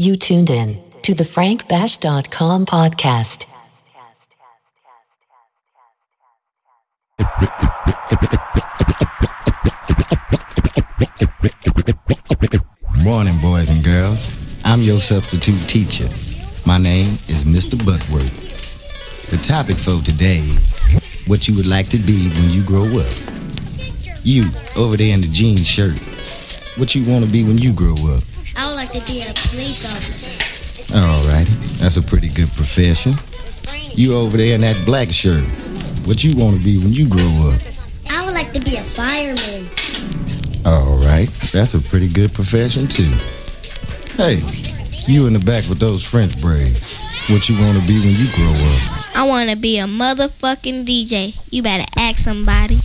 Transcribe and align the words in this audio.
You 0.00 0.16
tuned 0.16 0.48
in 0.48 0.82
to 1.02 1.12
the 1.12 1.24
frankbash.com 1.24 2.64
podcast. 2.64 3.44
Morning, 12.96 13.38
boys 13.42 13.68
and 13.68 13.84
girls. 13.84 14.58
I'm 14.64 14.80
your 14.80 15.00
substitute 15.00 15.68
teacher. 15.68 16.08
My 16.64 16.78
name 16.78 17.08
is 17.28 17.44
Mr. 17.44 17.76
Buckworth. 17.84 19.28
The 19.28 19.36
topic 19.36 19.76
for 19.76 20.00
today 20.02 20.38
is 20.38 21.22
what 21.26 21.46
you 21.46 21.54
would 21.56 21.66
like 21.66 21.90
to 21.90 21.98
be 21.98 22.30
when 22.30 22.48
you 22.48 22.62
grow 22.62 22.86
up. 22.86 23.12
You, 24.22 24.48
over 24.78 24.96
there 24.96 25.12
in 25.12 25.20
the 25.20 25.28
jean 25.30 25.58
shirt, 25.58 25.98
what 26.78 26.94
you 26.94 27.04
want 27.04 27.26
to 27.26 27.30
be 27.30 27.44
when 27.44 27.58
you 27.58 27.74
grow 27.74 27.92
up? 28.14 28.22
I 28.56 28.66
would 28.68 28.76
like 28.76 28.90
to 28.92 29.00
be 29.10 29.22
a 29.22 29.32
police 29.48 29.84
officer. 29.84 30.30
Alrighty, 30.92 31.78
that's 31.78 31.96
a 31.96 32.02
pretty 32.02 32.28
good 32.28 32.50
profession. 32.52 33.14
You 33.94 34.16
over 34.16 34.36
there 34.36 34.54
in 34.54 34.60
that 34.62 34.84
black 34.84 35.10
shirt, 35.10 35.42
what 36.04 36.24
you 36.24 36.36
want 36.36 36.56
to 36.56 36.62
be 36.62 36.78
when 36.78 36.92
you 36.92 37.08
grow 37.08 37.50
up? 37.50 37.60
I 38.10 38.24
would 38.24 38.34
like 38.34 38.52
to 38.52 38.60
be 38.60 38.76
a 38.76 38.82
fireman. 38.82 39.68
Alright, 40.66 41.30
that's 41.52 41.74
a 41.74 41.80
pretty 41.80 42.08
good 42.08 42.32
profession 42.32 42.86
too. 42.86 43.10
Hey, 44.16 44.42
you 45.06 45.26
in 45.26 45.32
the 45.32 45.40
back 45.40 45.68
with 45.68 45.78
those 45.78 46.02
French 46.02 46.40
braids, 46.40 46.82
what 47.28 47.48
you 47.48 47.58
want 47.58 47.80
to 47.80 47.86
be 47.86 47.98
when 48.00 48.14
you 48.14 48.30
grow 48.34 48.52
up? 48.52 49.16
I 49.16 49.26
want 49.26 49.50
to 49.50 49.56
be 49.56 49.78
a 49.78 49.84
motherfucking 49.84 50.86
DJ. 50.86 51.36
You 51.50 51.62
better 51.62 51.86
ask 51.96 52.18
somebody. 52.18 52.78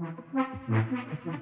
Mm-hmm. 0.00 0.74
mm-hmm. 0.74 0.96
mm-hmm. 1.28 1.41